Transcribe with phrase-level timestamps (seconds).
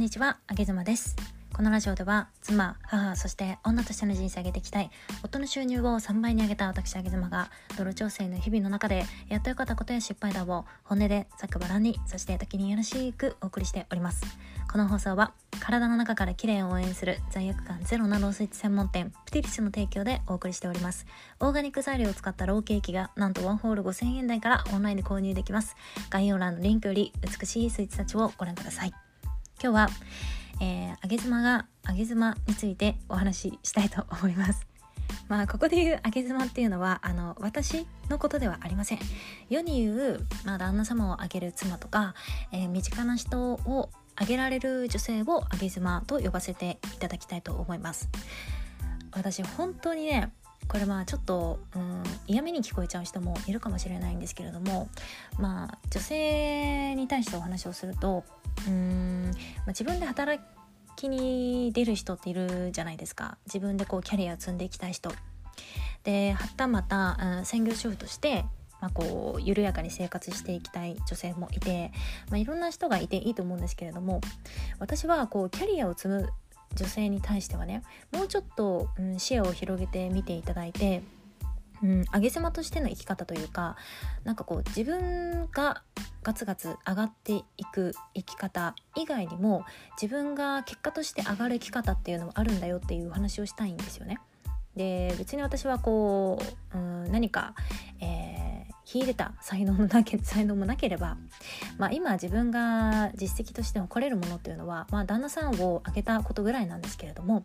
[0.00, 1.14] んにちは、あげずまです。
[1.52, 4.90] このラジオでは妻、母、そして女としての人生を上げていきたい
[5.22, 14.22] 夫の収入を3倍に上げた私あげ妻が泥調整の日々の中でやっと良かったことや失敗談を本音でざくばらんにそして時によろしくお送りしております。
[14.72, 21.04] この放送は体の中から綺麗を応援する罪悪感ゼロなロースイーツ専門店プティリスの提供でお送りしております。
[21.40, 25.76] オーガニック材料を使ったローケーキがなんとワンホール5000円台からオンラインで購入できます。
[26.08, 29.09] 概要欄のリンクより美しいスイーツたちをご覧ください。
[29.62, 29.88] 今日は
[30.60, 34.66] えー、あげ妻があげ妻についてお話ししたいと思います。
[35.28, 38.98] まあここで言うあげ妻っていうのはあの私のことではありません。
[39.48, 42.14] 世に言う、まあ、旦那様をあげる妻とか、
[42.52, 48.08] えー、身近な人をあげられる女性をあげ妻と呼ばせていただきたいと思います。
[49.12, 50.32] 私本当にね
[50.68, 54.88] これまあちょっと、うん、嫌味に聞こえちゃう人もいるかもしれないんですけれども
[55.38, 58.24] まあ女性に対してお話をすると
[58.68, 60.42] うん、まあ、自分で働
[60.96, 63.38] きに出る人っているじゃないですか。
[63.46, 65.12] 自分でこうキャリアを積んでいきたい人。
[66.04, 68.44] ではたまた、うん、専業主婦として
[68.80, 71.92] まあ、こう緩やかに生活していきたい女性もいて、
[72.30, 74.20] まあ、いろんな人がいていいと思うんですけれども
[74.78, 76.30] 私はこうキャリアを積む
[76.74, 81.02] 女性に対してはねもうちょっと、うん、視野を広げてみていただいて
[81.82, 83.76] うん、上げ妻としての生き方というか
[84.24, 85.82] なんかこう自分が
[86.22, 89.64] ガツガツ上がっていく生き方以外にも
[90.00, 94.18] 自分が結果として上がる生き方っていうのもあるんだよっていうお話をしたいんですよね。
[94.76, 96.40] で別に私はこ
[96.74, 97.54] う、うん、何か、
[98.00, 98.19] え、
[98.92, 101.16] 秀でた才能のなけ 才能もなければ、
[101.78, 107.44] まあ、今自分が実績として誇れるものっていうのは、まあ、旦那さんを挙げたことぐらいなんですけれども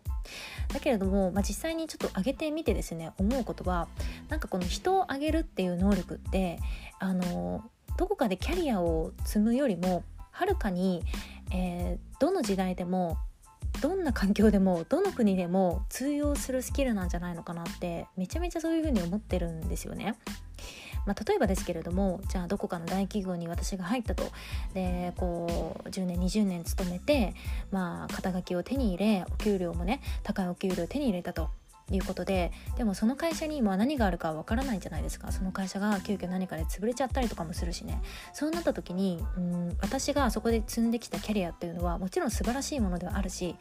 [0.72, 3.88] だけれども、まあ、実際にちょっと上げてみてですね思うことは
[4.28, 6.58] なんかこの人を上げるっていう能力って
[6.98, 7.62] あの
[7.96, 11.02] どこかでキャリアを積むよりもはるかに、
[11.52, 13.18] えー、どの時代でも
[13.80, 20.16] どんな環境でもどの国でも通用するスキルなんじゃないのかなってめちゃめちゃそういうふうに思ってるんですよね。
[21.06, 24.24] まあ、例えばですけれどもじゃあどこかの大企業に私が入ったと。
[24.74, 27.34] でこう10年20年勤めて、
[27.70, 31.50] まあ、肩書きを手に入れお給料もね高いお給料を手に入れたと。
[31.92, 35.30] いうことででもその会社に今何があるかわからないじゃないですか。
[35.30, 38.02] その会社が急遽何かで潰れちゃったりとかもするしね。
[38.32, 43.54] そうなった時にうん私がそこで積んできたキャリアっていうのはもちろん素晴らしいものではあるし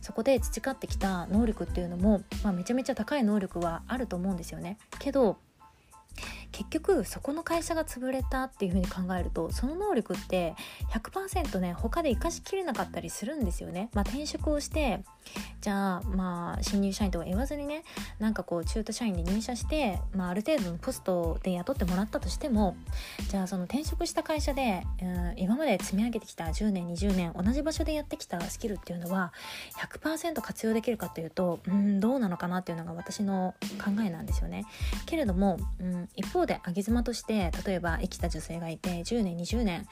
[0.00, 4.78] そこで培ってきた能力っていうのも、まあ、めちゃめちゃ高い能力はあると思うんですよね。
[5.00, 5.38] けど
[6.52, 10.54] 結局そこの会社が潰れたっていうふうに考えるとその能力って
[10.90, 13.88] 100%ね他で生かしきれなかったりするんですよね。
[13.94, 15.02] まあ、転職をして
[15.60, 17.84] じゃあまあ新入社員とは言わずにね
[18.18, 22.76] なんかこう中途社員で入社して、まあ、ある程度のポストで雇ってもらったとしても
[23.30, 29.32] じゃあその転職した会社で、うん、今まで積み上げてきた10年20年同じ場所でやってきたスキルっていうのは
[29.78, 34.64] 100%活用できるかというとうんどうなのかなっていうのが私の考えなんですよね。
[35.06, 39.86] けれども、うん、一方で上げ妻として例えば生きた女性がいて10年20年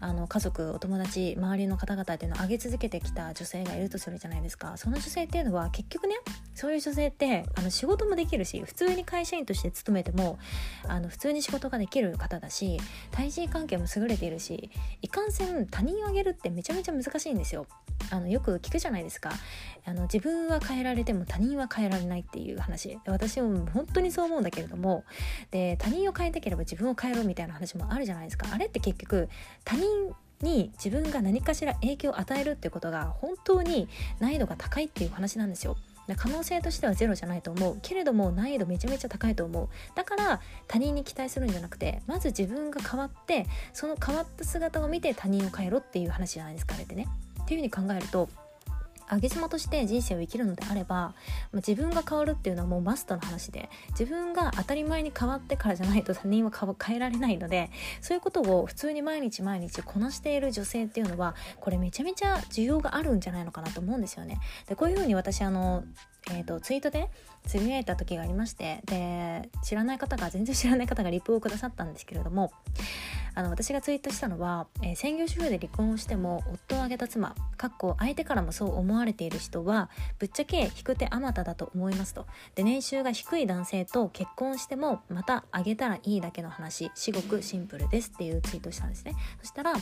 [0.00, 4.76] あの家族お友達周りの方々っていうのを上げ続けてきた女性がいるとするじゃないですか。
[4.76, 6.16] その女性っていうのは結局ね
[6.54, 10.38] そういう女性ってあの仕事もできるし普通に会社員として勤めても
[10.86, 12.78] あの普通に仕事ができる方だし
[13.10, 14.70] 対人関係も優れているし
[15.00, 17.66] いかんせん他人を上げるってめちゃめちゃ難しいんですよ。
[18.10, 19.30] あのよく聞くじゃないですか。
[19.84, 22.98] あの自分は変えられても他人は変えられないっていう話。
[23.06, 25.04] 私も本当にそう思うんだけれども
[25.50, 28.48] で他人を変えたければ自分を変えろみたいな話もあるじゃないですか。
[28.52, 29.28] あれって結局
[29.64, 29.86] 他人
[30.40, 33.88] に自分が何かしら影響を与えるっていうことが本当に
[34.18, 35.76] 難易度が高いっていう話なんですよ。
[36.16, 37.78] 可能性としてはゼロじゃないと思う。
[37.82, 39.68] けれども難易度めちゃめちゃ高いと思う。
[39.94, 47.06] だから他人に期待するんじゃなくてまず自分が変わってその変わった姿を見て他人を変えろっていう話じゃないですかあれってね。
[47.42, 48.28] っていうふうに考えると
[49.12, 51.14] 上げ妻として人生を生きるのであれば
[51.52, 57.70] ま自分が変わるっていうのはもうマストの話で自分が当たり前に変わってからじゃないと他人は変えられないので
[58.00, 64.40] そういうことを普通に毎日毎日こなしている女性っていうのはこれめちゃめちゃ需要があるんじゃないのかなと思うんですよね。
[64.68, 65.84] でこういうふうに私あの
[66.30, 67.10] えーと、ツイートで
[67.46, 72.52] つぶやいた時がありましてで知らない方が全然知らない方がリプをくださったんですけれども
[73.34, 82.26] あの私がツイートしたのは、えー、専業主婦で離婚をしても夫を挙げた妻かっこ相手からもそう思われている人はぶっちゃけ引く手あまただと思いますと。
[82.54, 86.90] で年収が低い男性と結婚してもまたあげたらいいだけの話。
[86.94, 89.14] 至極シンプルですっていうツイートしたんですね。
[89.40, 89.72] そしたら、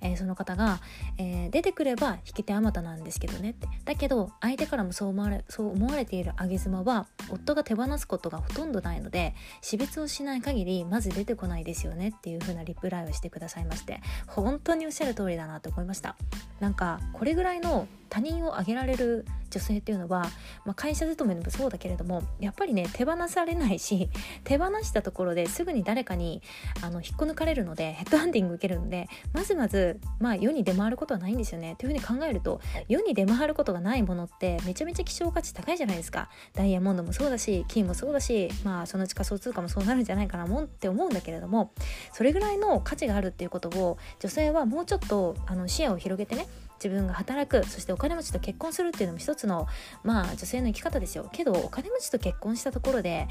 [0.00, 0.80] えー、その方が、
[1.18, 3.66] えー、出てくれば引き手あまたなんですけどねって。
[3.84, 16.16] だけど相手からもそう思われそう思われている上げ妻は夫が手放すことがほとんどないので死別をしない限りまず出てこないですよねっていう風なリプライをしてくださいまして本当におっしゃる通りだなと思いました。
[16.60, 19.24] なんかこれぐらいの他人を挙げられる
[19.54, 20.22] 女性っていうのは、
[20.64, 24.10] まあ、会社勤めでもそうだけれどもやっぱりね手放されないし
[24.42, 26.42] 手放したところですぐに誰かに
[26.82, 31.76] あの引っこ抜かれるのでヘッドハンティング受けるのでまずまず、まあ、世に出回ることはないんですよね。
[31.78, 36.28] というふうに考えると世に出回ることがないものってめちゃめちゃ希少価値高いじゃないですか。
[36.54, 41.72] ダイヤモンドもそうだし金もそうだしまあそのうち仮想通貨もそうなるんじゃないかなもんって思うんだけれども
[42.12, 46.46] それぐらいの価値があるっていうことを女性はもうちょっとあの視野を広げてね
[46.84, 49.66] 自分が働くそしてお金持ちと結婚するっていうのも一つの
[50.02, 51.30] まあ女性の生き方ですよ。
[51.32, 53.26] けどお金持ちと結婚したところで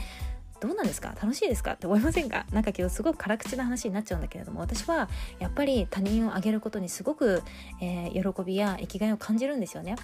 [0.60, 1.10] どうなんですか？
[1.22, 1.74] 楽しいですか？
[1.74, 2.46] って思いませんか？
[2.52, 5.10] なんか今日すごく辛口な話になっちゃうんだけれども私は
[5.40, 7.44] やっぱり他人をあげることにすごく、
[7.82, 9.96] えー、喜びや生きがいを感じるんですよね。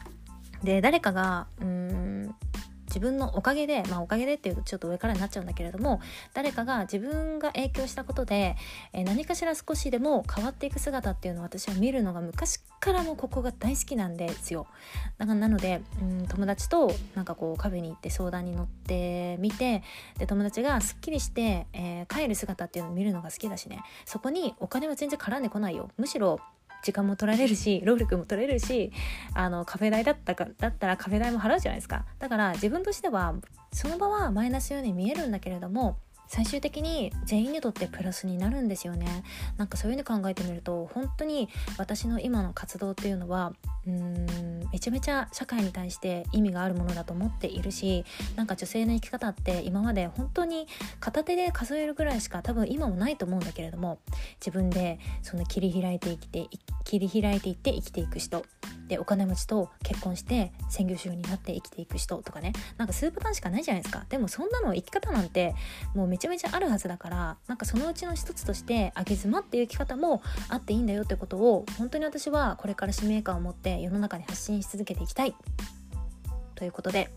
[0.64, 2.36] で誰かがうーん
[2.90, 6.02] 自分のおかげでまあおかげでっていうとちょっと上からになっちゃうんだけれども
[6.34, 8.58] 誰かが自分が影響したことで、
[8.94, 14.68] えー、何かしら少しでも変わっていく姿っていうのを私は見るのが昔からもここが大好きなんですよ。
[15.18, 19.84] だからなのでうん友達となんかこうカフェに行って相談に乗ってみて
[20.18, 23.82] で友達がすっきりして、えー、帰る姿っていうのを見るのが好きだしね。
[24.06, 25.90] そこにお金は全然絡んでこないよ。
[25.98, 26.40] むしろ
[26.84, 28.92] 時間も取られるし労力も取れるし
[29.34, 32.06] あのカフェ代だったかだったらカフェ代も払うじゃないですか。
[32.20, 33.36] だから自分としては
[33.74, 35.98] その場はマイナスように見えるんだけれども
[36.30, 39.24] 最終的に全員にとってプラスになるんですよね。
[39.58, 43.54] なんかそういうふうに考えてみると本当に私の今の活動っていうのは
[43.88, 48.06] うーんめちゃめちゃ社会に対して意味があるものだと思っているし
[48.36, 50.68] なんか女性の生き方って今まで本当に
[51.00, 54.00] 片手で数えるぐらいしか多分今もないと思うんだけれども
[54.40, 56.48] 自分でその切り開いて生きて
[56.90, 58.44] 切り開いていって生きていく人。
[58.88, 62.54] でお金持ちと結婚して専業主婦になって生きていく人とかね。
[62.78, 64.04] なんか数パターンしかないじゃないですか。
[64.10, 65.54] でもそんなの生き方なんて
[65.94, 75.36] もうめちゃめちゃあるはずだからなんかそのうちの一つとして上げ妻っていう生き方もあっていいんだよってことを本当に私はこれから使命感を持って世の中に発信し続けていきたい。
[76.56, 77.12] ということで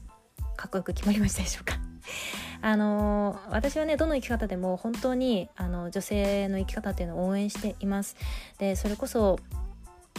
[0.56, 1.76] かっこよく決まりましたでしょうか。
[2.60, 8.16] あのー、私はねどの生き方でも本当にあの女性の生き方っていうのを応援しています。
[8.58, 9.40] でそれこそ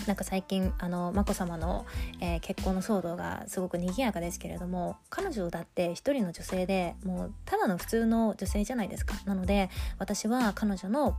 [0.07, 1.85] なんか最近あの眞子さまの、
[2.19, 11.15] えー、結婚の騒動がすごく賑やかですけれども彼女だって一人の女性でもうただの普通の女性じゃないですかなので私は彼女の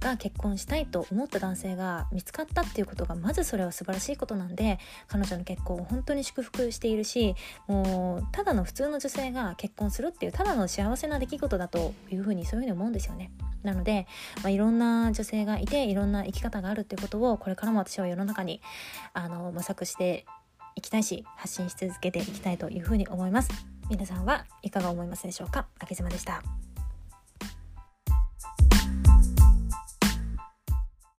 [0.00, 4.78] が結婚したいと思った男性が見つかったっていうことがまずそれは素晴らしいことなんで
[5.08, 7.34] 彼女の結婚を本当に祝福しているし
[7.66, 13.30] もうただの普通の女性が結婚するっていうただの幸せな出来事だというふうにそういうふうに思うんですよね。
[13.62, 14.06] なので、
[14.42, 18.60] まあ、いろんな女性がいていろんな生き方があるっていうことをこれからも私は世のの中に
[19.12, 20.26] あの模索して
[20.74, 23.50] いきたいし発信し続けていきたいというふうに思います。
[23.90, 25.66] 皆さんはいかが思いますでしょうか？
[25.78, 26.42] あけずまでした。